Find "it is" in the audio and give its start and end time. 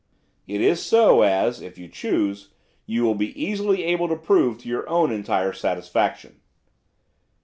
0.47-0.81